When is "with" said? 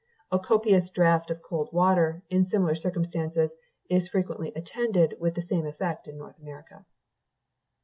5.19-5.35